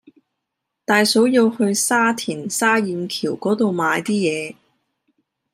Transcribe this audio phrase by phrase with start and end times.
[0.83, 4.55] 大嫂要去沙田沙燕橋嗰度買啲嘢